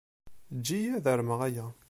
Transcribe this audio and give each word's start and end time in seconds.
Eǧǧ-iyi 0.53 0.89
ad 0.97 1.05
armeɣ 1.13 1.39
aya. 1.47 1.65